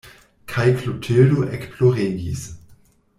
[0.53, 2.47] Kaj Klotildo ekploregis.